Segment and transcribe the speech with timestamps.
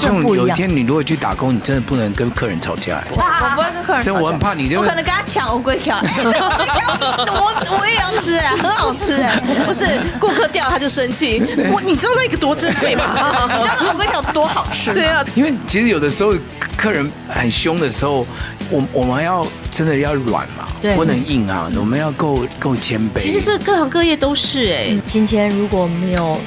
[0.00, 0.46] 所以柳青龙这不一样。
[0.46, 2.96] 有一天你如果去打工，你真的不能跟客人吵架。
[2.96, 9.20] 欸 我不会跟客人吵架，真我很怕你就我可能跟他抢乌龟条，我我也要吃，很好吃。
[9.22, 9.84] 哎，不是
[10.18, 11.42] 顾客掉他就生气，
[11.72, 13.04] 我你知道那个多珍贵吗？
[13.56, 14.92] 你知道乌龟条多好吃？
[14.94, 16.34] 对啊，因为其实有的时候
[16.76, 18.26] 客人很凶的时候，
[18.70, 20.94] 我我们要真的要软嘛，对。
[20.96, 23.18] 不能硬啊，我们要够够谦卑。
[23.18, 26.38] 其实这各行各业都是哎，今天如果没有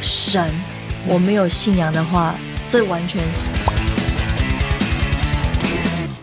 [0.00, 0.50] 神，
[1.06, 2.34] 我没有信仰的话，
[2.70, 3.50] 这完全是。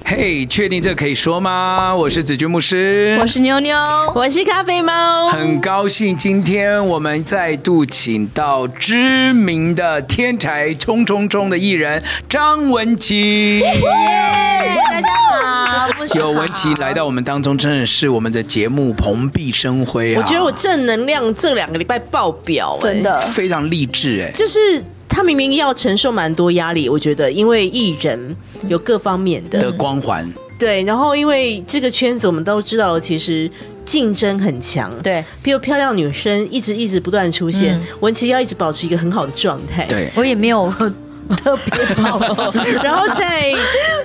[0.05, 1.93] 嘿，确定这可以说吗？
[1.93, 3.77] 我是子君牧师，我是妞妞，
[4.15, 13.61] 我是咖啡猫，很高兴今天我们再度请到知名的天才冲冲冲的艺人张文琪。
[13.61, 15.07] 大家
[15.43, 20.23] 好，有文琪来到我们当中，真的是我们的节目蓬荜生辉啊！
[20.23, 24.81] 我觉得我正能量这两个礼拜爆表，真的非常励志哎，就是。
[25.17, 28.35] 他明明要承受蛮多压力，我觉得，因为艺人
[28.67, 33.49] 有各方面的的光环，对，然后因为这个圈子我们都知道，其实
[33.83, 40.07] 竞争很强，对，比如漂亮女生一直一直不断出现，嗯、文琪要一直保持一个很好的状态，对。
[40.15, 40.71] 我也没有。
[41.35, 43.53] 特别好吃， 然后在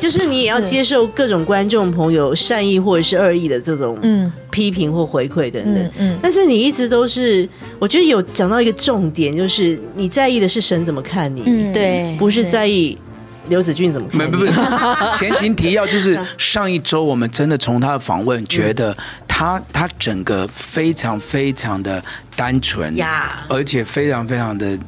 [0.01, 4.31] 就是你也要接受各种观众朋友善意或者是恶意的这种嗯。
[4.51, 12.99] 批评或回馈等等，嗯，但是你一直都是，我觉得有讲到一个重点，就是你在意的是神怎么看你，嗯，对，不是在意
[13.49, 14.31] 刘子俊怎么看你。
[14.31, 14.53] 不不不，
[15.17, 18.95] 前情提要就是上一周我们真的从他的访问觉得
[19.27, 22.03] 他他整个非常非常的
[22.37, 24.79] 单纯呀，而且非常非常的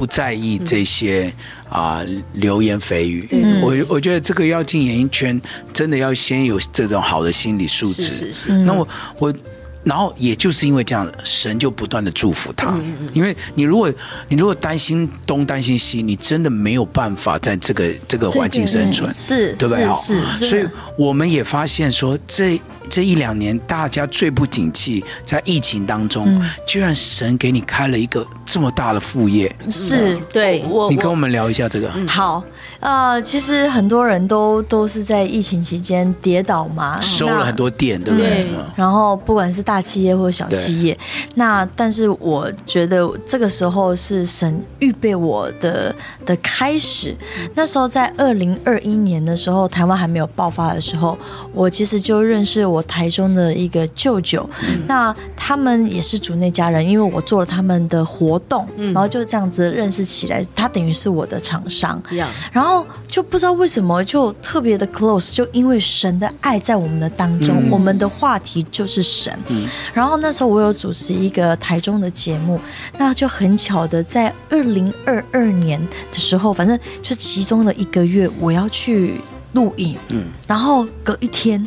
[0.00, 1.30] 不在意这些。
[1.70, 5.40] 啊、呃，流言蜚语，嗯、我我觉得这个要进演艺圈，
[5.72, 8.02] 真的要先有这种好的心理素质。
[8.02, 8.52] 是是是。
[8.64, 8.88] 那我
[9.20, 9.34] 我，
[9.82, 12.68] 然后也就是因为这样，神就不断的祝福他。
[12.70, 13.92] 嗯、因为你如果
[14.28, 19.90] 你如果担心东担心西，你真的没有办法在这个这个环境生存，是，对不对？
[19.94, 20.46] 是是。
[20.46, 22.60] 所以我们也发现说这。
[22.88, 30.90] 这一两年，大家最不景气，在疫情当中，嗯、居然神给你开了一个这么大的副业，是对我。
[30.90, 31.88] 你跟我们聊一下这个。
[32.08, 32.42] 好，
[32.80, 38.40] 呃，其实很多人都都是在疫情期间跌倒嘛，收了很多店，对不对？
[38.40, 38.50] 对。
[38.74, 40.98] 然后不管是大企业或者小企业，
[41.36, 45.94] 那但是我觉得这个时候是神预备我的
[46.26, 47.16] 的开始。
[47.54, 51.16] 那时候在二零二一年的时候，台湾还没有爆发的时候，
[51.54, 52.84] 我其实就认识我。
[52.90, 60.44] 台中的一个舅舅，嗯、那他们也是主内家人，因为我做了他们的活动，嗯、然后就这样子认识起来。
[60.56, 62.18] 他等于是我的厂商，嗯、
[62.50, 69.32] 然后就不知道为什么就特别的 close，就因为神的爱在我们的当中，嗯、我们的话题就是神。
[69.46, 69.59] 嗯、
[69.92, 72.60] 然后那时候我有主持一个台中的节目，
[72.98, 75.80] 那就很巧的在二零二二年
[76.12, 79.20] 的时候，反正就其中的一个月，我要去
[79.52, 81.66] 录影，嗯，然后隔一天。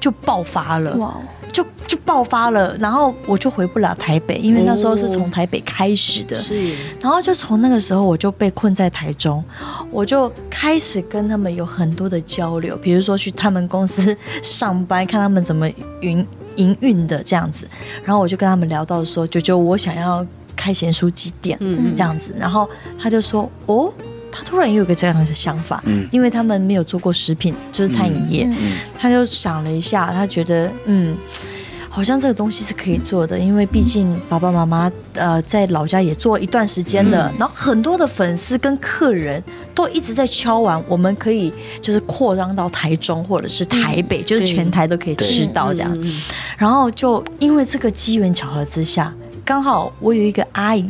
[0.00, 1.14] 就爆发了，哇！
[1.52, 6.72] 就就爆发了，然后我就回不了台北，因为那时候是从台北开始的，是。
[7.02, 9.44] 然后就从那个时候，我就被困在台中，
[9.90, 15.68] 我就开始跟他们有很多的交流，比如说去他们公司上班，看他们怎么
[16.00, 16.26] 营
[16.60, 17.68] 营运的这样子。
[18.04, 22.34] 然后我就跟他们聊到说，九九，我想要开咸酥鸡店，嗯，这样子。
[22.38, 23.92] 然后他就说，哦。
[24.32, 31.16] 他突然又有个这样的想法，嗯，因为他们没有做过食品，就是餐饮业，嗯嗯、他就想了一下，他觉得，嗯，
[31.90, 39.42] 好像这个东西是可以做的，因为毕竟爸爸妈妈呃在老家也做一段时间了，嗯、然后很多的粉丝跟客人
[39.74, 41.52] 都一直在敲完，我们可以
[41.82, 45.98] 就是扩张到台中或者是台北，嗯、就是全台都可以吃到这样，
[46.56, 49.12] 然后就因为这个机缘巧合之下，
[49.44, 50.88] 刚好我有一个阿姨，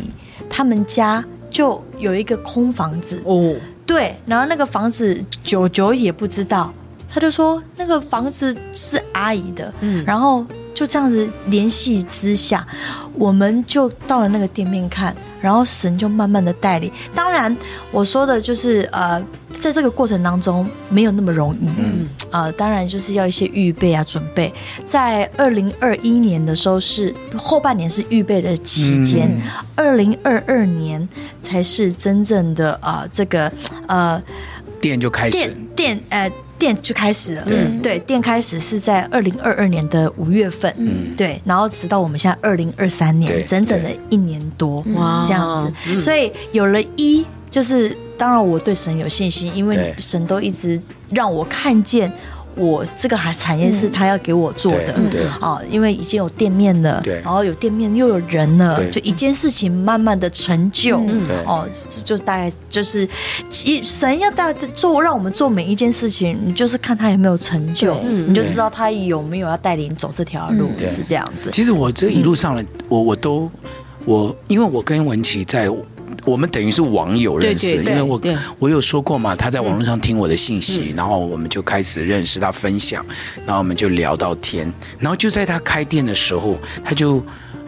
[0.49, 1.25] 他们家。
[1.51, 3.21] 就有一个空房子。
[3.25, 6.73] 哦，对，然后那个房子舅舅也不知道，
[7.09, 10.47] 他就说那个房子是阿姨的，嗯，然后
[10.81, 12.67] 就这样子联系之下，
[13.13, 16.91] 我们就到了那个店面看，然后神就慢慢的带领。
[17.15, 17.55] 当然，
[17.91, 19.23] 我说的就是呃。
[19.59, 24.51] 在这个过程当中没有那么容易，嗯，呃，当然就是要一些预备啊，准备。
[24.85, 29.29] 在二零二一年的时候是后半年是预备的期间，
[29.75, 31.07] 二零二二年
[31.43, 33.53] 才是真正的呃这个
[33.87, 34.23] 呃
[34.81, 37.67] 店就开始，店店呃店就开始了，对。
[37.83, 47.97] 对，店开始是在二零二二年的五月份，嗯，对，然后直到我们现在二零二三年，整整的一年多，哇，这样子，所以有了一就是。
[48.21, 50.79] 当然，我对神有信心，因为神都一直
[51.09, 52.13] 让我看见
[52.57, 60.99] 我这个还产业是他要给我做的，对哦，因为已经有店面了，然后有店面又有人了，就一件事情慢慢的成就，
[61.47, 63.09] 哦，这就大概就是，
[63.83, 71.51] 神要大家做，让我们做每一件事情，你就是看他有没有成就，你就知道他有没有要带领走这条路，是这样子。
[71.53, 73.51] 其实我这一路上来，我我都
[74.05, 75.71] 我，因为我跟文琪在。
[76.31, 78.21] 我们等于是网友认识，因为我
[78.61, 83.05] 我有说过嘛，他在网络上听我的信息，然后我们就开始认识他，分享，
[83.45, 87.23] 然后我们就聊到天，然后就在他开店的时候，他就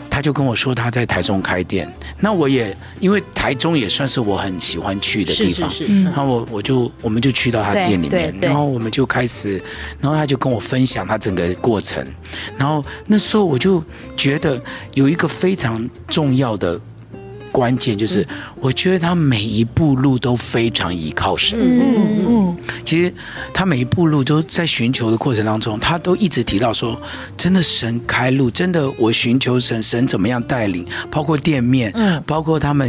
[0.09, 5.71] 他就跟我说他在台中开店，那我也因为台中也算是我很喜欢去的地方，
[6.05, 9.61] 然后我我就我们就去到他店里面，然后我们就开始，
[10.01, 12.07] 然后他就跟我分享他整个过程，
[12.57, 13.83] 然后那时候我就
[14.17, 14.63] 觉得
[14.95, 16.81] 有一个非常重要的。
[17.53, 18.27] 关键就是，
[18.59, 21.59] 我觉得他每一步路都非常依靠神。
[21.61, 23.13] 嗯嗯嗯，其实
[23.53, 27.01] 他每一步路都在寻求的过程当中，他都一直提到说，
[27.37, 32.89] 真的神开路，真的我寻求神，神怎么样带领，包括店面，嗯，包括他们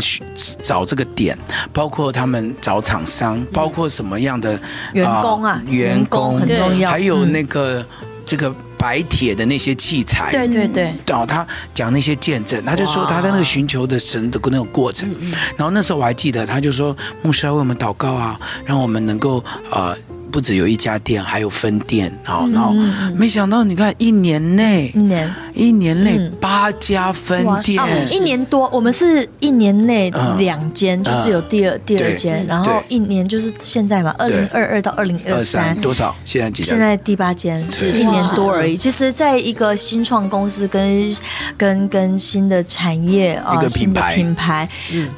[0.63, 1.37] 找这个点，
[1.73, 4.57] 包括他们找厂商，包括什么样的
[4.93, 7.85] 员工啊，员工很重要，还有那个
[8.25, 8.55] 这个。
[8.83, 15.09] 白铁的那些器材，对对对，然后他讲那些见证，他就说他在那个寻求的神的那个过程，
[15.55, 19.37] 然后那时候我还记得，他就说牧师要为我们祷告啊，让我们能够
[19.71, 19.95] 啊。
[19.95, 19.97] 呃
[20.33, 22.73] 不只有一家店，还有分店，好，然后
[23.15, 25.33] 没想到，你看一年内，一年。
[25.53, 27.79] 一年内八家分店，
[28.11, 35.79] 一年多，我们是一年内两间，就是有第二第二间，然后一年就是现在嘛，二零二二到二零二三。
[35.79, 36.15] 多少？
[36.25, 36.63] 现在几？
[36.63, 38.75] 现在第八间，是一年多而已。
[38.75, 41.15] 其实，在一个新创公司跟
[41.55, 44.67] 跟跟新的产业啊，新的品牌，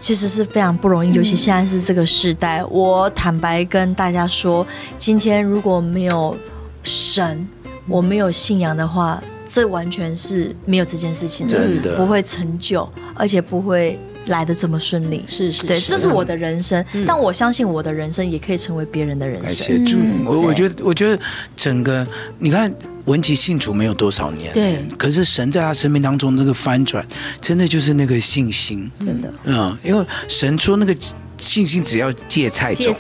[0.02, 2.62] 其实是非常不容易，尤其现在是这个时代。
[2.66, 4.68] 我坦白跟大家说。
[5.06, 6.36] 今天如果没有
[6.82, 7.48] 神，
[7.88, 11.96] 我没有信仰的话，这完全是没有这件事情的，真的。
[11.96, 15.24] 不会成就，而且不会来的这么顺利。
[15.28, 19.46] 是是，对，这是我的人生，但我相信我的人生也可以成为别人的人生。
[19.46, 21.22] 感谢主，我我觉得，我觉得
[21.56, 22.08] 整个
[22.40, 22.74] 你看
[23.06, 27.06] 文琪信主没有多少年，对，可是神在他生命当中这个翻转，
[27.40, 30.96] 真的就是那个信心，真的，嗯，因为神说那个
[31.38, 32.92] 信心只要芥菜种，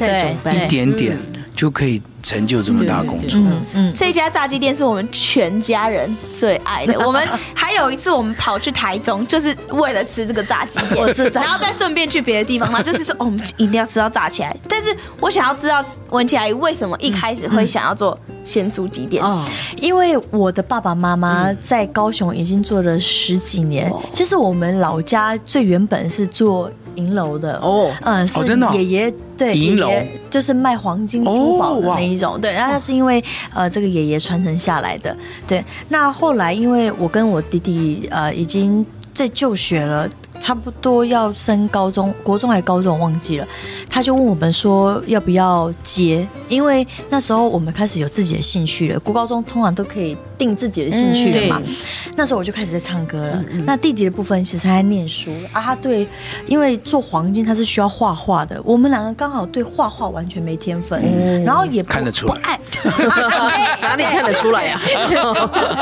[0.53, 1.17] 一点点。
[1.55, 3.39] 就可以成就这么大工作。
[3.39, 6.99] 嗯嗯，这家炸鸡店是我们全家人最爱的。
[7.07, 10.91] 我们还有一次，我们跑去台中，就是为了吃这个炸鸡店。
[11.01, 11.41] 我知道。
[11.41, 14.55] 然后再顺便去别的地方嘛， 就是说，哦，我们一定要吃到炸起来。
[14.67, 19.23] 但是我想要知道文琪阿姨为什么一开始会想要做鲜蔬鸡店？
[19.23, 19.45] 哦，
[19.79, 23.91] 因为我的爸爸妈妈在高雄已经做了十几年。
[24.11, 26.69] 其实我们老家最原本是做。
[26.95, 28.39] 银楼的哦，嗯，是
[28.71, 29.89] 爷爷对银楼
[30.29, 33.23] 就是卖黄金珠宝的那一种，对，然后是因为
[33.53, 35.15] 呃这个爷爷传承下来的，
[35.47, 40.09] 对，那后来因为我跟我弟弟呃已经在就学了。
[40.37, 43.47] 差不多要升高中，国中还高中我忘记了，
[43.89, 48.99] 他就问我们说要不要接，因为那时候我们开始有自己的兴趣了。
[48.99, 51.75] 国高中通常都可以定自己的兴趣了嘛，嗯、
[52.15, 53.35] 那时候我就开始在唱歌了。
[53.37, 56.07] 嗯嗯，那弟弟的部分其实他在念书啊，他对，
[56.45, 64.81] 因为做黄金他是需要画画的，我们两个刚好对画画完全没天分，嗯、然后也不看得出来，不爱， 哪里看得出来呀？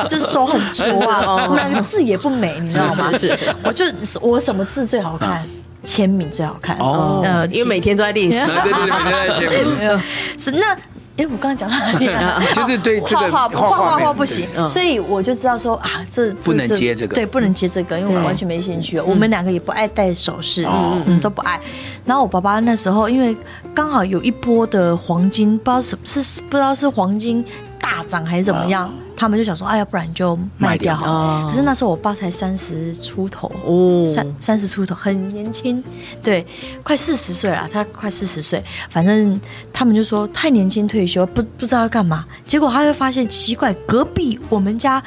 [0.08, 3.12] 这 手很粗啊，我们两个字也不美，你知道吗？
[3.18, 3.84] 是，是，我就
[4.22, 4.44] 我。
[4.44, 5.42] 什么字最好看？
[5.86, 8.38] 签名最好看哦，呃，因为每天都在练习。
[8.46, 10.02] 对对对，每天在签名。
[10.38, 10.78] 是那，
[11.16, 12.42] 哎，我刚刚讲到哪里了？
[12.56, 19.00] 就是对这个画画画画不行，所以我就知道说啊，这不能接这个，对，不能接这个，因为我完全没兴趣。
[19.00, 21.60] 我们两个也不爱戴首饰，嗯嗯，都不爱。
[22.04, 23.36] 然后我爸爸那时候，因为
[23.76, 27.46] 刚好有一波的黄金，不知道是是不知道是黄金
[27.80, 28.92] 大涨还是怎么样。
[29.16, 31.50] 他们就想说，哎呀，不然就卖掉好了。
[31.50, 35.84] 可是那时候我爸才三十出头，哦，三三十出头，很年轻，
[36.22, 36.46] 对，
[36.84, 38.64] 快四十岁了，他快四十岁。
[38.90, 39.40] 反正
[39.72, 42.26] 他们就说太年轻退休，不不知道要干嘛。
[42.46, 45.02] 结果他就发现奇怪，隔壁我们家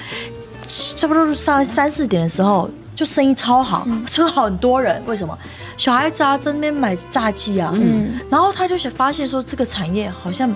[0.66, 5.02] 差不多上三四点的时候，就生意超好，车很多人。
[5.06, 5.36] 为什么？
[5.76, 10.50] 小孩子啊在那边买炸鸡啊，嗯，然后他就想发现说这个产业好像。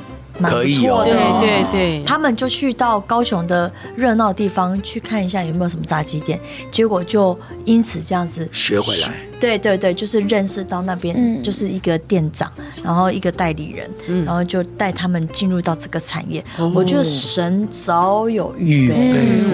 [0.48, 6.38] 可以哦，对对对，他们就去到高雄的热闹地方去看一下有没有什么炸鸡店，
[6.70, 9.12] 结果就因此这样子学回来。
[9.40, 12.50] 对对对，就是认识到那边就是一个店长，
[12.84, 16.44] 然后一个代理人，然后就带他们进入到这个产业。
[16.74, 18.96] 我觉得神早有预备，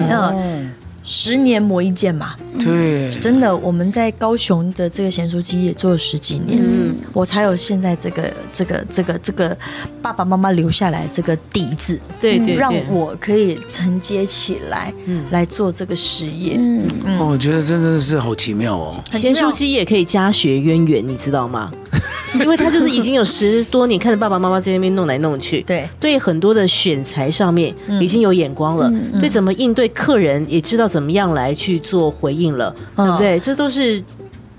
[0.09, 0.73] 嗯。
[1.09, 9.55] 十年磨一剑嘛，对，真的，我们在高雄的这个咸酥鸡也做了十几年，嗯，我才有现在这个这个这个这个
[10.01, 21.71] 爸爸妈妈留下来这个底子，对对，让我可以承接起来，嗯，来做这个事业，嗯，嗯，我觉得真的是好奇妙哦，咸酥鸡也可以家学渊源，你知道吗？
[22.41, 30.87] 因为他就是已经有十多年看着爸爸妈妈在那边弄来弄去，对，对很多的选材上面已经有眼光了，对怎么应对客人也知道。
[30.87, 33.39] 怎么样来去做回应了，对不对？
[33.39, 34.03] 这都是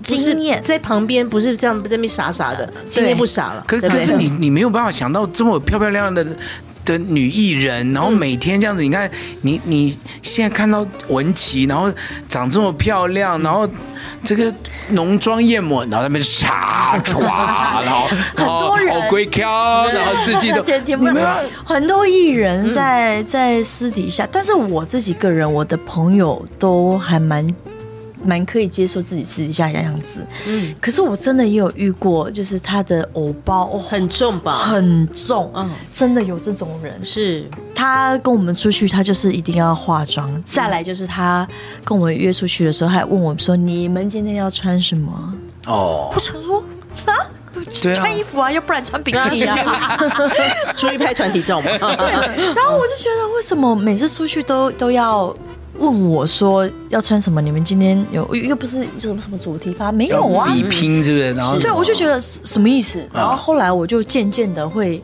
[0.03, 3.63] 经验，在旁边不是这样在那边傻傻的，经验不傻了。
[3.67, 6.25] 可可是你你没有办法想到这么漂漂亮亮的
[6.85, 9.09] 的女艺人，然后每天这样子，你看
[9.41, 11.91] 你你现在看到文琪，然后
[12.27, 13.67] 长这么漂亮，然后
[14.23, 14.51] 这个
[14.91, 17.21] 浓妆艳抹，然后那边擦唰，
[17.83, 19.01] 然后 很多人。
[19.01, 20.63] 好龟壳，然后四季都
[21.63, 27.45] 很多艺人在在私底下，但是我自己个人，我的朋友都还蛮。
[28.23, 37.45] 蛮可以接受自己私底下的样子，嗯，可是我真的也有遇过，就是他的偶包、哦、很重吧，很重，嗯，真的有这种人，是。
[37.73, 41.47] 他跟我们出去，他就是一定要化妆，嗯、再来就是他
[41.85, 45.33] 跟我们约出去的时候，还问我们说：“你们今天要穿什么？”
[45.67, 46.61] 哦，我想说
[47.05, 47.13] 啊，
[47.95, 49.97] 穿衣服啊，要不然穿比基尼啊，
[50.75, 51.67] 出去拍团体照嘛。
[51.77, 55.33] 对，然后我就觉得，为什么每次出去都都要？
[55.79, 57.41] 问我说要穿什么？
[57.41, 59.91] 你们今天有又不是什么什么主题发？
[59.91, 60.51] 没有啊？
[60.53, 61.33] 比拼是不是？
[61.33, 63.01] 然后对，我就觉得什么意思？
[63.13, 65.01] 然后后来我就渐渐的会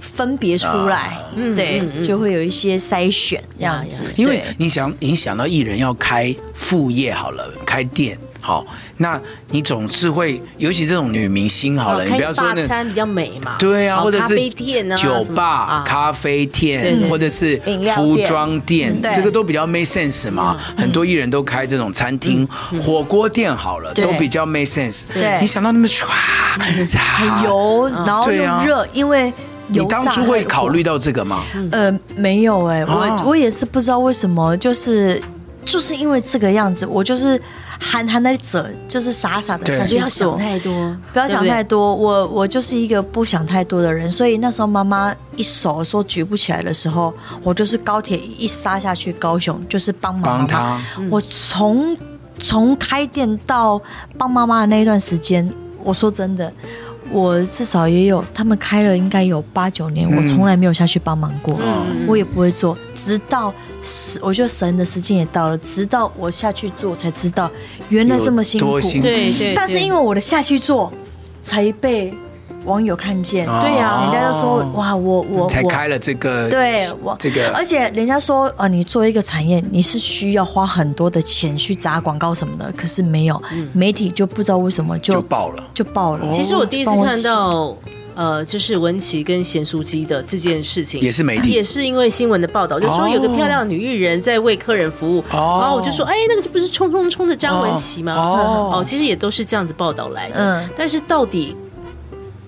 [0.00, 1.18] 分别出来，
[1.56, 4.04] 对，就会有一些筛选这样子。
[4.16, 8.18] 因为你想，你想到艺人要开副业好了，开店。
[8.44, 8.62] 好，
[8.98, 17.58] 那你总是会，尤其这种女明星好了，你不要说那餐比较美嘛，对啊，或者是咖啡店啊，酒吧、咖啡店，或者是
[17.94, 20.58] 服装店，这个都比较 make sense 嘛。
[20.76, 22.46] 很多艺人都开这种餐厅、
[22.82, 25.04] 火锅店好了，都比较 make sense。
[25.14, 26.04] 对，你想到那么唰，
[26.60, 29.32] 很油，然后又热，因为
[29.68, 31.42] 你当初会考虑到这个吗？
[31.70, 35.18] 呃，没有哎，我我也是不知道为什么，就是
[35.64, 37.40] 就是因为这个样子，我就是。
[37.80, 41.92] 憨憨的走，就是傻傻的下去，不要想太多，不要想太多。
[41.94, 50.46] 我我就是一个不想太多的人，所以那时候妈妈一手说举不起来的时候，我就是高铁一杀下去高雄，就是帮忙妈妈。
[50.46, 50.80] 他
[51.10, 51.96] 我从
[52.38, 53.78] 从开店到
[54.16, 55.52] 帮妈妈的那一段时间，
[55.82, 56.50] 我说真的。
[57.14, 61.56] 我至少也有，他们开了应该有八九年，我从来没有下去帮忙过，
[62.08, 63.54] 我也不会做，直到
[63.84, 67.48] 时，我觉得神的时间也到了，直到我下去做才知道，
[67.88, 70.92] 原来这么辛苦，对对，但是因为我的下去做，
[71.40, 72.12] 才被。
[72.64, 83.40] 网友看见，对呀，人家就说哇，我我才开了这个，对，我这个，而且人家说，呃，你做一个产业，你是需要花很多的钱去砸广告什么的，可是没有，
[83.72, 86.30] 媒体就不知道为什么就爆了，就爆了。
[86.30, 87.76] 其实我第一次看到，
[88.14, 98.14] 呃，就是文琪跟咸酥鸡的这件事情，也是媒体，也是因为新闻的报道，就说有个漂亮的女艺人在为客人服务，然后我就说，哎，那个就不是冲冲冲的张文琪吗？
[98.14, 101.56] 哦，其实也都是这样子报道来的，嗯，但是到底。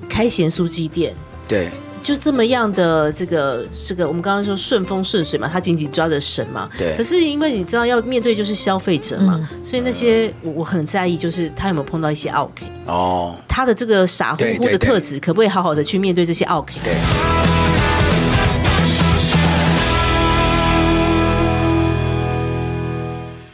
[0.08, 1.14] 开咸酥鸡店，
[1.46, 1.68] 对，
[2.02, 6.94] 就这么样的这个这个，我们刚刚说顺风顺水嘛，他紧紧抓着神嘛，对。
[6.96, 16.74] 可是因为你知道要面对就是消费者嘛，嗯、所以那些我我很在意，就是他有没有碰到一些奥 K 哦，他的这个傻乎乎的特质，可不可以好好的去面对这些奥 K？？
[16.84, 16.94] 对。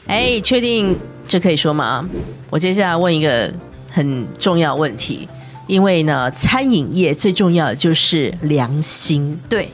[0.06, 0.94] 哎，确定
[1.26, 2.06] 这可以说吗？
[2.50, 3.50] 我接下来问一个
[3.90, 5.26] 很重要问题。
[5.66, 9.38] 因为呢，餐饮业最重要的就是良心。
[9.48, 9.70] 对，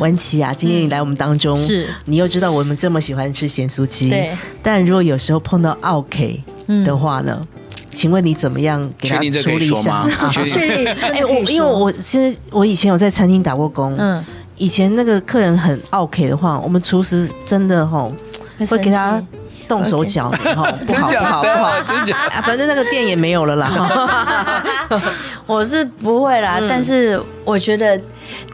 [0.00, 4.36] 文琪啊，今天你来我们当中，是你又知道我们这么喜欢吃咸酥鸡，对。
[4.62, 6.18] 但如果有时候碰到奥客
[6.84, 7.40] 的话呢，
[7.92, 10.06] 请问你怎么样给他处理一下？
[10.32, 10.92] 确定？
[11.00, 14.24] 哎，我因为我其实我以前有在餐厅打过工，嗯，
[14.56, 18.12] 以前那个客人很奥客的话，我们厨师真的吼
[18.68, 19.22] 会给他。
[19.68, 21.42] 动手脚，不好不好不好。
[21.42, 24.62] 不好，反正那个店也没有了啦。
[25.46, 28.00] 我是不会啦，但是我觉得，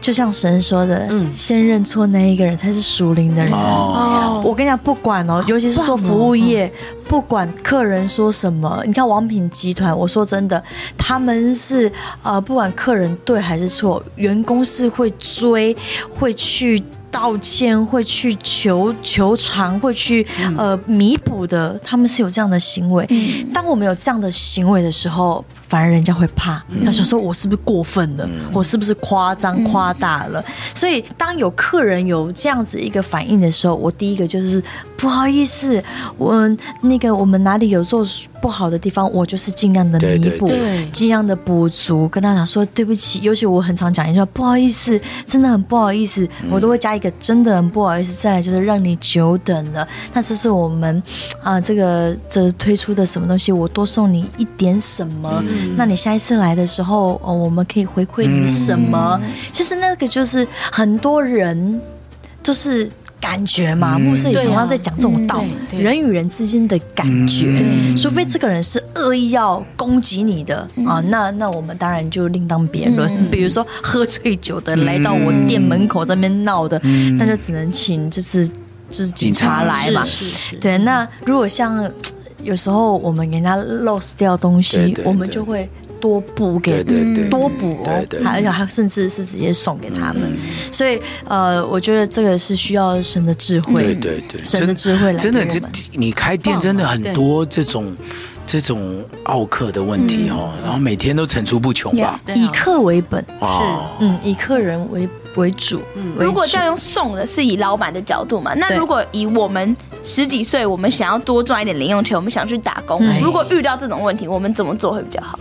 [0.01, 3.51] 就像神说的，嗯，先认错那一个人才是属灵的人。
[3.53, 6.71] 哦，我跟你讲，不管哦，尤其是做服务业，
[7.07, 10.61] 不管客人说什么，你看王品集团，我说真的，
[10.97, 11.91] 他们是
[12.23, 15.75] 呃，不管客人对还是错，员工是会追，
[16.19, 16.83] 会去。
[17.11, 20.25] 道歉会去求求偿，会去
[20.57, 23.07] 呃弥补的，他们是有这样的行为。
[23.53, 28.27] 当我们有这样的行为的时候，反而人家会怕，他就说我是不是过分了？
[28.51, 30.43] 我是不是夸张夸大了？
[30.75, 34.61] 所以当有客人有这样子一个反应的时候，我第一个就是
[34.97, 35.81] 不好意思，
[36.17, 36.33] 我
[36.81, 38.05] 那个我们哪里有做
[38.41, 40.51] 不好的地方，我就是尽量的弥补，
[40.91, 43.21] 尽量的补足，跟他讲说对不起。
[43.21, 48.11] 尤其我很常讲一句话，不好意思，真的很不好意思，我都会加一个真的很不好意思。
[48.21, 51.01] 再来就是让你久等了，那这是我们
[51.41, 59.19] 啊这个这推出的什么东西，我多送你一点什么，嗯、那你下一次来的时候，哦，我们可以回馈你什么？
[59.23, 61.81] 嗯、其实那个就是很多人
[62.41, 62.89] 就是。
[63.21, 67.63] 感觉嘛，牧师也常常在讲这种道理，人与人之间的感觉，
[67.95, 73.29] 除非这个人是恶意要攻击你的啊，那那我们当然就另当别论。
[73.29, 76.79] 比如说喝醉酒的来到我店门口这边闹的，
[77.15, 79.61] 那就只能请就是就是警察。
[79.61, 80.03] 来嘛。
[80.59, 81.87] 对，那如果像
[82.43, 85.69] 有时候我们给人家 lost 掉东西，我们就会。
[86.01, 86.83] 多补给，
[87.29, 90.35] 多补哦，还有还甚至是直接送给他们，
[90.71, 95.19] 所以呃，我觉得这个是需要神的智慧，对对对，神的智慧来。
[95.19, 97.95] 真的，这你开店真的很多这种
[98.47, 102.19] 这种奥客的问题哦，然后每天都层出不穷吧。
[102.33, 103.35] 以客为本是，
[103.99, 105.83] 嗯，以客人为为主。
[106.17, 108.55] 如果这样用送的，是以老板的角度嘛？
[108.55, 115.39] 那如果以我们十几岁，我们想要多赚一点零用钱，我们想去打工，如果遇到这种问题，我们怎么做会比较好？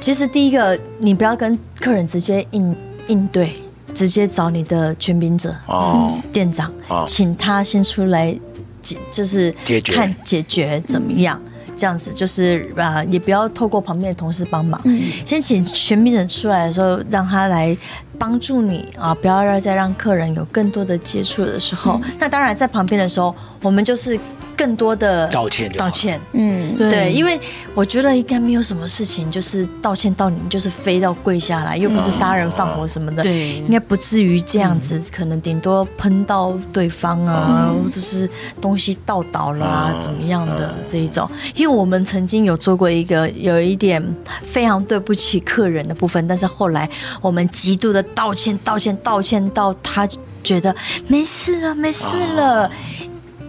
[0.00, 2.74] 其实第一个，你不要跟客人直接应
[3.08, 3.54] 应对，
[3.94, 6.72] 直接找你的权柄者哦，店长，
[7.06, 8.34] 请他先出来
[8.82, 11.40] 解，就是看解决怎么样，
[11.76, 14.80] 这样子就是啊，也不要透过旁边的同事帮忙，
[15.26, 17.76] 先请全民人出来的时候，让他来
[18.20, 24.20] 帮助你啊，不要让再让客人有更多的接触的时候，那当然在旁边的时候，我们就是。
[24.60, 27.40] 更多的道歉，道歉，嗯，对，因为
[27.74, 38.28] 我觉得应该没有什么事情，就是道歉到你就是飞到跪下来，又不是杀人放火什么的，对，应该不至于这样子，可能顶多喷到对方啊，或者是
[38.60, 41.26] 东西倒倒了啊，怎么样的这一种。
[41.54, 44.02] 因为我们曾经有做过一个有一点
[44.42, 46.86] 非常对不起客人的部分，但是后来
[47.22, 50.06] 我们极度的道歉，道歉，道歉到他
[50.42, 50.74] 觉得
[51.08, 52.70] 没事了，没事了。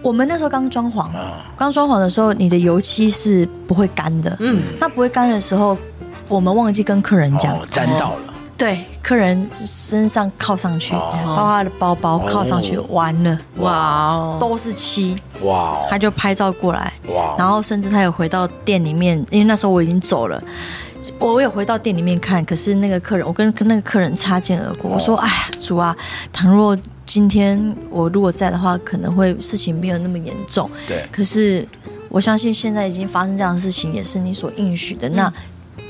[0.02, 1.06] 我们那时候刚装潢，
[1.56, 4.36] 刚装潢的时候，你的油漆是不会干的。
[4.40, 5.78] 嗯，那不会干的时候，
[6.28, 8.16] 我们忘记跟客人讲，沾到了。
[8.58, 20.40] 对，客人身上靠上去，包括他的包包靠上去，完了，哇，都是漆，哇，他就拍照过来，哇，然后甚至他有回到店里面，因为那时候我已经走了，
[21.30, 25.96] 我有回到店里面看，可是那个客人，我跟跟那个客人擦肩而过，我说，哎呀，主啊，
[26.32, 26.76] 倘若。
[27.04, 30.70] 今天我如果在的话，可能会事情没有那么严重。
[30.86, 31.04] 对。
[31.10, 31.66] 可是
[32.08, 35.08] 我相信现在已经发生这样的事情，也是你所应许的。
[35.08, 35.32] 嗯、那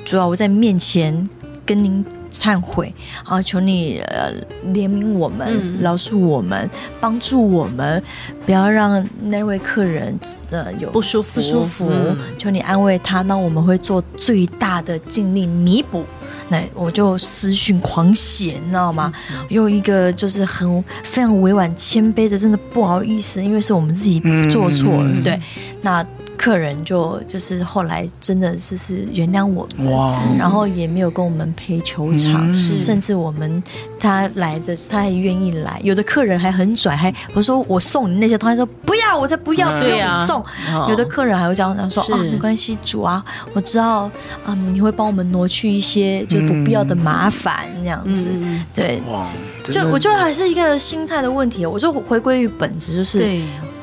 [0.05, 1.29] 主要我在面前
[1.65, 2.93] 跟您忏悔，
[3.23, 4.33] 好，求你呃
[4.73, 8.03] 怜悯我们，饶恕、嗯、我们，帮助我们，
[8.47, 10.19] 不要让那位客人
[10.51, 11.35] 呃有不舒服。
[11.35, 13.23] 不舒服，嗯、求你安慰他。
[13.23, 16.05] 那我们会做最大的尽力弥补。
[16.49, 19.13] 那我就私讯狂写，你知道吗？
[19.49, 25.39] 用一个就是很非常委婉谦卑的，真的不好意思，因为是我们自己做错了，对，
[25.83, 26.05] 那。
[26.43, 30.13] 客人就就是后来真的就是原谅我们，哇。
[30.37, 33.63] 然后也没有跟我们赔球场，嗯、甚至我们
[33.97, 40.43] 他来的他还愿意来，有的客人还很拽，还我说我送你那些东西，他说不要，我才不要，不要送。
[40.43, 44.11] 啊、有的客人还会这样讲说啊，没关系，主啊，我知道
[44.45, 49.29] 啊，你会帮我们挪去一些就不必要的麻烦，这样子，嗯、对，哇
[49.63, 53.43] 就我觉得还是一个心态的问题，我就回归于本质，就是对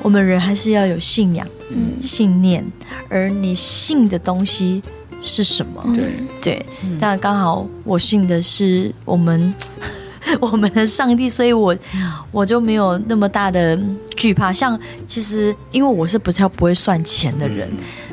[0.10, 1.48] 我们人还是要有信仰。
[1.70, 2.66] 嗯，信念，
[3.08, 4.82] 而你信的东西
[5.22, 5.86] 是什么？
[5.94, 6.66] 对对，
[7.00, 9.54] 但刚好我信的是我们
[10.42, 11.78] 我们的上帝，所以我
[12.32, 13.80] 我就没有那么大的
[14.16, 14.52] 惧怕。
[14.52, 14.76] 像
[15.08, 17.70] 其实，因为我是不太不会算钱的人，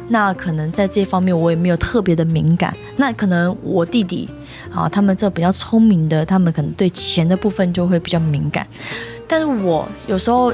[0.09, 2.77] 那可能在这方面我也没有特别的敏感。
[2.99, 4.29] 那可能我弟弟
[4.71, 8.67] 啊，他们这比较聪明的，他们可能对钱的部分就会比较敏感。
[9.27, 10.53] 但是我有时候。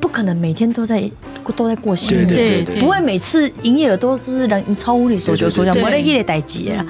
[0.00, 1.10] 不可能每天都在
[1.56, 6.86] 都在过新年，对，不会每次营业额都是人超乎你所求所想，没得一点代志了。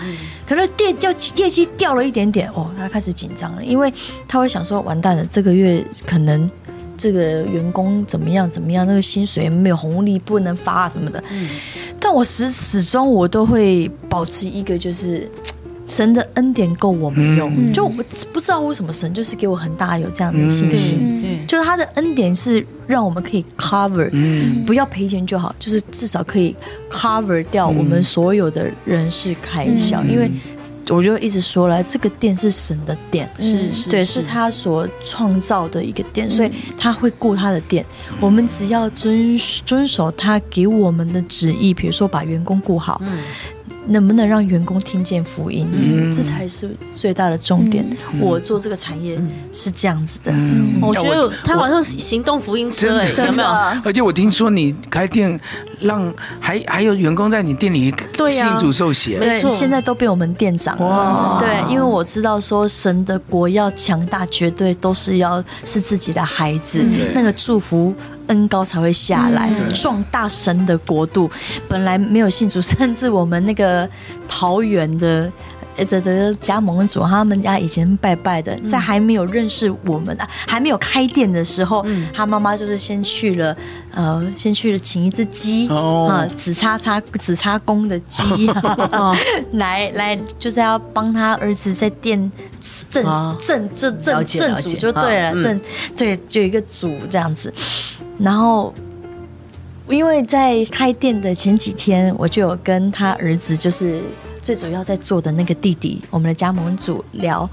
[0.47, 3.93] 可能店掉业绩掉了一点点，哦，他开始紧张了，因为
[4.29, 6.51] 他会想说，完蛋了，这个月可能
[6.97, 11.23] 这个员工怎么样怎么样，那个薪水没有红利不能发什么的。
[11.99, 15.31] 但我始始终我都会保持一个就是。
[15.89, 17.93] 神的恩典够我们用，嗯、就我
[18.33, 26.55] 不知道为什么神就是给我很大有这样的信心，嗯、就是他的恩典是让我们可以 cover，、嗯、不要赔钱就好，就是至少可以
[26.91, 30.31] cover 掉我们所有的人事开销，嗯、因为
[30.89, 37.85] 我就一直说了，这个店是神的店，是是，对，是他所创造的一个店，所以他会顾他的店。
[38.21, 43.03] 我们只要遵遵守他给我们的旨意，比如说把员工顾好。
[43.89, 45.69] 能不能让员工听见福音？
[45.73, 47.87] 嗯，这才是最大的重点。
[48.13, 49.21] 嗯、我做这个产业
[49.53, 50.33] 是这样子的。
[50.33, 53.49] 嗯，我觉得他好像行动福音车，有没有？
[53.85, 55.39] 而且我听说你开店，
[55.81, 57.95] 让还还有员工在你店里
[58.31, 60.79] 信主受洗，对，现在都被我们店长。
[60.81, 67.95] 哇，对，因为我知道说神的国要强大，绝对都是要是自己的孩子，那个祝福。
[68.29, 71.31] 恩高才会下来，壮大神的国度。
[71.69, 73.89] 本来没有信主，甚至我们那个
[74.27, 75.31] 桃园的
[75.89, 81.85] 的的加盟主，他们家以前拜拜的，在还没有认识我们啊，还没有开店的时候，
[82.15, 83.55] 他妈妈就是先去了，
[83.93, 88.51] 呃，先去了请一只鸡啊，紫叉叉紫叉公的鸡，
[89.53, 92.19] 来来就是要帮他儿子在店
[92.89, 93.05] 正
[93.39, 95.61] 正正正正主就对了，正
[95.95, 97.53] 对就一个主这样子。
[98.19, 98.73] 然后，
[99.89, 104.01] 因为在开店的前几天，我就有跟他儿子，就是
[104.41, 107.49] 最主要在做的那个弟弟，我们的加盟主聊。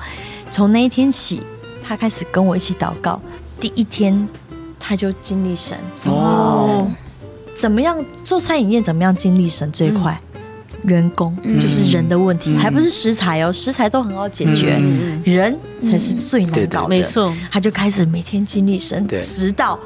[0.49, 1.41] 从那一天起，
[1.83, 3.21] 他开始跟我一起祷告。
[3.59, 4.27] 第一天，
[4.79, 5.77] 他就经历神。
[6.05, 6.87] 哦，
[7.55, 8.81] 怎么样做餐饮业？
[8.81, 10.19] 怎么样经历神最快？
[10.83, 16.89] 嗯、员工就是人的问题，嗯、还不是食材哦，食材都很好解决，嗯、人才是最难搞的。
[16.89, 19.77] 没错，他就开始每天经历神，直到。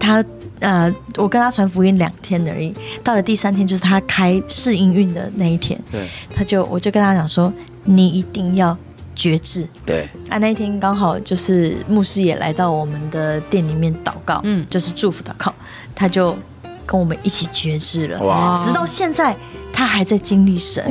[0.00, 0.24] 他
[0.58, 7.52] 呃，我跟他传福音两天而已，到了第三天就是他开试营运的那一天，对，他就我就跟他讲说，
[7.84, 8.76] 你一定要
[9.14, 15.54] 觉志，对，啊，那一天刚好就是牧师也来到我们的店里面祷告，嗯，就是祝福祷告，
[15.94, 16.36] 他就
[16.84, 19.34] 跟我们一起觉志了，哇，直到现在
[19.72, 20.84] 他还在经历神，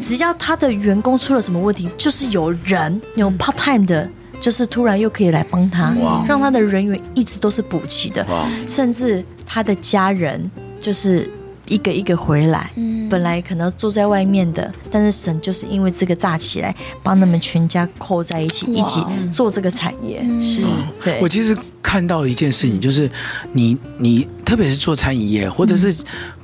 [0.00, 4.08] 只要他的员工出了什么问题，就是有人有 part time 的。
[4.40, 5.94] 就是突然又可以来帮他，
[6.26, 8.26] 让他的人员一直都是补齐的，
[8.66, 11.30] 甚至他的家人就是
[11.66, 12.70] 一个一个回来。
[13.10, 20.22] 本来可能住在外面的，但是神就是因为这个炸起来，帮他们全家扣在一起，一起做这个产业。
[20.42, 20.62] 是，
[21.02, 21.18] 对。
[21.22, 23.10] 我其实看到一件事情，就是
[23.52, 25.94] 你你特别是做餐饮业，或者是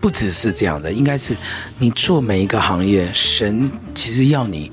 [0.00, 1.36] 不只是这样的，应该是
[1.78, 4.72] 你做每一个行业，神其实要你。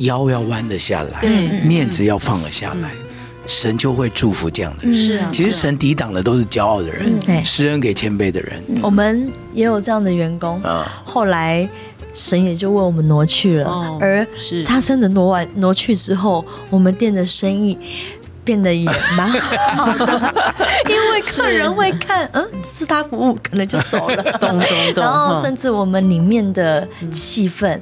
[0.00, 1.22] 腰要弯得下来，
[1.64, 2.90] 面子要放得下来，
[3.46, 4.94] 神就会祝福这样的人。
[4.94, 8.62] 是啊，其实神抵挡的都是骄傲的人，施恩给谦卑的人。
[8.82, 10.60] 我们也有这样的员工，
[11.04, 11.68] 后来
[12.12, 13.98] 神也就为我们挪去了。
[14.00, 14.26] 而
[14.66, 17.78] 他真的挪完挪去之后，我们店的生意
[18.44, 18.84] 变得也
[19.16, 19.28] 蛮
[19.76, 20.34] 好的，
[20.88, 24.22] 因为客人会看，嗯，是他服务，可能就走了。
[24.40, 25.04] 懂懂懂。
[25.04, 27.78] 然后甚至我们里面的气氛。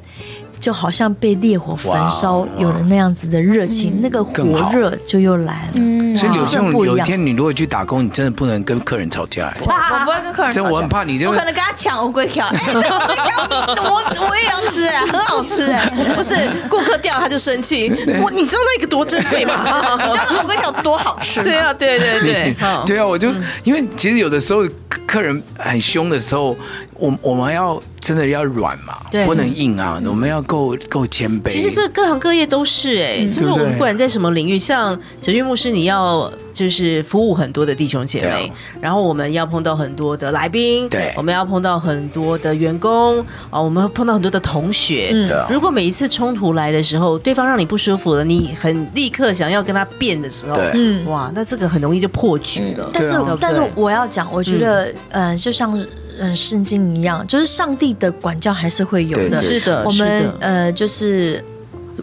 [0.58, 6.14] 就好像被烈火焚烧，有了那样子的热情，那个火热就又来了。
[6.14, 9.52] 所以柳青，有一天你如果去打工，你真的不能跟客人吵架。
[9.60, 10.62] 我不会跟客人吵架。
[10.62, 12.48] 真我很怕你，我可能跟他抢乌龟条。
[12.50, 15.88] 我我也要吃，很好吃哎。
[16.14, 16.34] 不是
[16.68, 17.88] 顾客掉他就生气。
[18.22, 19.54] 我你知道那个多珍贵吗？
[19.96, 21.42] 你知道乌龟条多好吃？
[21.42, 23.30] 对啊，对对对， 对啊，我就
[23.62, 24.62] 因为其实有的时候
[25.06, 26.56] 客人很凶的时候，
[26.94, 27.80] 我我们要。
[28.00, 29.24] 真的要软嘛，对。
[29.26, 30.00] 不能硬啊！
[30.06, 31.50] 我们要够够谦卑。
[31.50, 45.10] 其实这各行各业都是哎、欸，就是我们不管在什么领域，像哲俊牧师，你要就是服务很多的弟兄姐妹，啊、然后我们要碰到很多的来宾，对，我们要碰到很多的员工啊，我们碰到很多的同学。
[45.12, 52.90] 嗯，如果每一次冲突来的时候，对方让你不舒服了，你很立刻想要跟他辩的时候，嗯，哇，那这个很容易就破局了。
[52.94, 55.86] 但是，但是我要讲，我觉得，嗯、呃，就像是。
[56.20, 59.40] 嗯，圣经一样，就是上帝的管教还是会有的。
[59.40, 61.42] 是的，我们呃，就是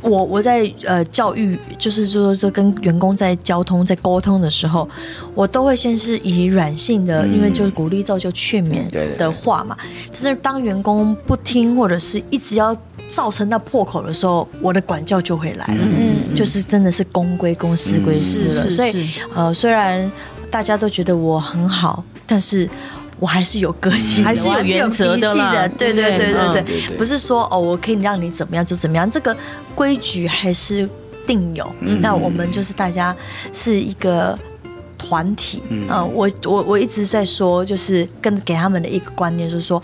[0.02, 4.88] 我我在呃教育，就是说说跟员工在交通在沟通的时候，
[5.34, 9.76] 我都会先是以软性的，因为就是鼓励造就劝勉的话嘛。
[10.12, 12.76] 但是当员工不听或者是一直要
[13.08, 15.82] 造成那破口的时候，我的管教就会来了。
[15.82, 18.70] 嗯，就是真的是公归公，私归私了。
[18.70, 20.10] 所以呃，虽然
[20.50, 22.70] 大家都觉得我很好，但是。
[23.20, 25.68] 我还是有个性，还是有原则的啦。
[25.78, 29.36] 对对对对对，不是说哦，我可以让你怎么样就怎么样，这个
[29.74, 30.88] 规矩还是
[31.26, 31.66] 定有。
[32.02, 33.16] 那我们就是大家
[33.54, 34.38] 是一个
[34.98, 35.64] 团体。
[35.70, 39.82] 嗯，我我我一直在说，就是跟给他们的一个观念，就是说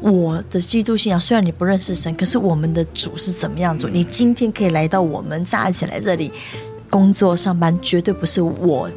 [0.00, 3.88] 我的基督信仰，虽然你不认识神，可是我们的主是怎么样主？
[3.88, 6.30] 你今天可以来到我们站起来这里
[6.90, 8.90] 工作上班，绝对不是我。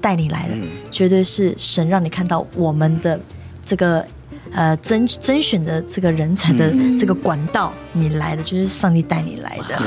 [0.00, 0.54] 带你来的，
[0.90, 3.20] 绝对是神让你看到我们的
[3.64, 4.04] 这个
[4.52, 9.78] 呃甄甄选的这个人才的这个管道，你来的，就是上帝带你来的。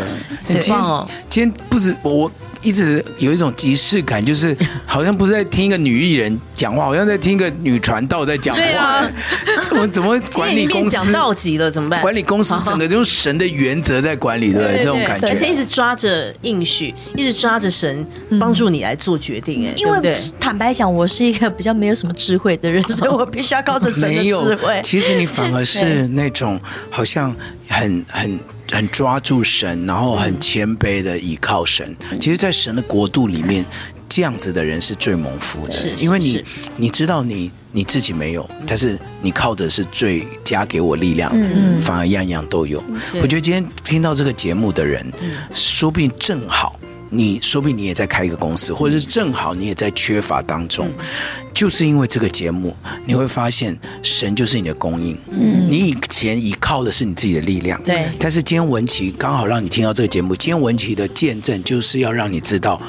[0.47, 1.09] 对，很棒哦。
[1.29, 2.31] 今天不止我。
[2.61, 8.61] 一直有一种即视感，就是 好像不是在听一个女艺人讲话，好像在听一个女传道在讲话。
[8.61, 9.09] 对啊，
[9.61, 12.01] 怎么怎么 管理公司讲到极了怎么办？
[12.01, 14.77] 管理公司整个用神的原则在管理，对不对？
[14.77, 18.05] 这种感觉，而且一直抓着应许，一直抓着神
[18.39, 19.67] 帮助你来做决定。
[19.67, 24.79] 哎，因为坦白讲，我是一个比较没有什么智慧的人，所以我必须要靠着神的智慧。
[24.83, 27.35] 其实你反而是那种好像
[27.67, 28.39] 很很。
[28.71, 31.95] 很抓住神，然后很谦卑的倚靠神。
[32.19, 33.65] 其实，在神的国度里面，
[34.07, 36.43] 这样子的人是最蒙福的，因为你
[36.77, 41.47] 你知道你你自己没有，但是你靠的是最加给我力量的，
[41.81, 42.81] 反而样样都有。
[43.21, 45.05] 我觉得今天听到这个节目的人，
[45.53, 46.79] 说不定正好。
[47.13, 50.89] 你说不定你也在开一个公司，或者是正好你也在缺乏当中，
[51.53, 52.73] 就是因为这个节目，
[53.05, 55.17] 你会发现神就是你的供应。
[55.29, 58.05] 嗯，你以前依靠的是你自己的力量，对。
[58.17, 62.81] 但是今天文琪刚好让你听到这个节目，今天文琪的见证就是要让你知道，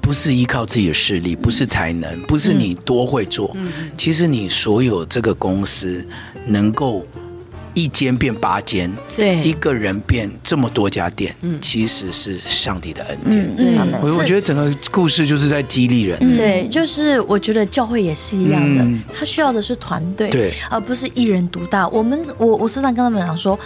[0.00, 3.54] 不是依靠自己的势力，不是才能，不是你多会做，
[3.98, 6.06] 其实你所有这个公司
[6.46, 7.04] 能够。
[7.76, 13.54] 一间变八间，对，一个人变这么多家店，嗯，其实是上帝的恩典。
[13.58, 16.16] 嗯，嗯，我我觉得整个故事就是在激励人。
[16.22, 21.86] 嗯，对，就是我觉得教会也是一样的，嗯，他需要的是团队，对，而不是一人独大。
[21.90, 23.58] 我们我我时常跟他们讲说，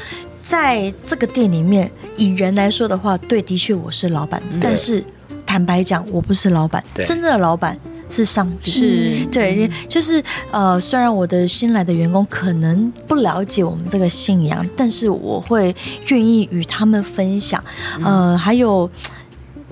[0.43, 5.05] 在这个店里面，以人来说的话，对，的确我是老板，但是
[5.47, 7.79] 坦白讲，我不是老板，真正的老板。
[8.11, 10.21] 是上帝，是对，就是
[10.51, 15.75] 呃，虽然我的新来的员工可能不了解我们这个信仰，但是我会
[16.09, 17.63] 愿意与他们分享。
[18.03, 18.91] 呃，还有，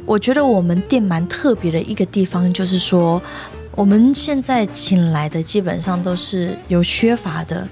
[0.06, 3.20] 我觉得我们店蛮特别的一个地方，就是说，
[3.72, 7.66] 我们现在请来的基本上都是有缺乏的，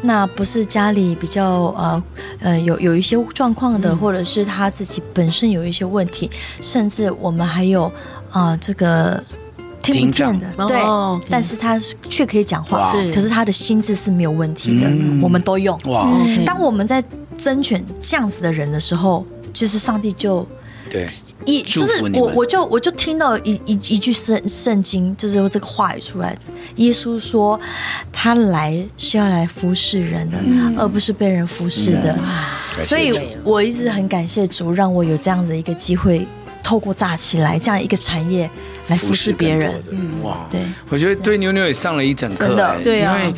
[0.00, 2.02] 那不是家里比较呃
[2.40, 6.30] 呃有有一些状况的，或者是他自己本身有一些问题，
[6.62, 7.84] 甚至我们还有
[8.30, 9.22] 啊、呃、这个。
[9.92, 10.76] 听不见的，对，
[11.30, 14.90] 但是他却可以讲话，是，可是他的心智是没有问题的，
[15.22, 15.78] 我们都用。
[15.86, 16.10] 哇，
[16.44, 17.02] 当我们在
[17.36, 20.46] 甄选这样子的人的时候，其实上帝就
[20.90, 21.06] 对
[21.44, 26.36] 一就是我我就我就听到一一一句圣圣经，就是这个话语出来，
[26.76, 27.58] 耶稣说
[28.12, 30.38] 他来是要来服侍人的，
[30.76, 32.18] 而不是被人服侍的，
[32.82, 33.12] 所以
[33.44, 36.26] 我一直很感谢主，让我有这样子一个机会。
[36.66, 38.50] 透过炸起来这样一个产业
[38.88, 43.34] 来服侍别人，嗯，哇，对，我觉得对妞妞也上了一整课，欸，对啊，因为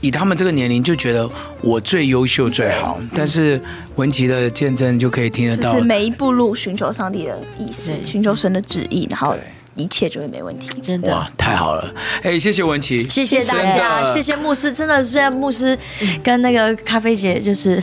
[0.00, 1.28] 以他们这个年龄就觉得
[1.60, 3.60] 我最优秀最好，但是
[3.96, 9.36] 文琪的见证就可以听得到，就是每一步路寻求上帝的意思，寻求神的旨意，然后
[9.76, 15.78] 一切就会没问题，真的，哇，太好了，哎，谢谢文琪，谢谢大家，谢谢牧师，真的是牧师
[16.22, 17.82] 跟那个咖啡姐就是。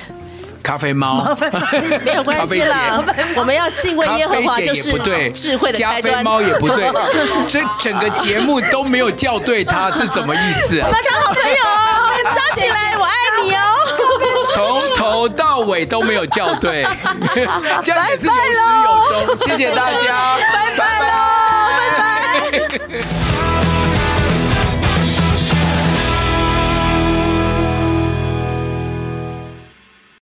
[0.63, 1.35] 咖啡猫，
[2.03, 3.03] 没有关系啦。
[3.35, 5.29] 我们要敬畏耶和华就是对。
[5.31, 6.91] 智慧的咖啡猫也不对，
[7.47, 10.87] 这整个节目都没有校对它是怎么意思、啊？
[10.87, 11.57] 我们当好朋友，
[12.35, 13.61] 张起来，我爱你哦。
[14.53, 16.85] 从头到尾都没有校对，
[17.83, 19.37] 这样也是有始有终。
[19.47, 21.07] 谢谢大家，拜拜喽，
[21.77, 23.47] 拜拜。